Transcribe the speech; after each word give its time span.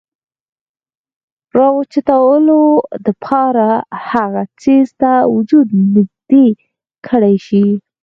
راوچتولو 1.57 2.61
د 3.05 3.07
پاره 3.23 3.71
هغه 4.09 4.41
څيز 4.61 4.87
ته 5.01 5.11
وجود 5.33 5.67
نزدې 5.93 6.47
کړے 7.07 7.35
شي، 7.47 7.65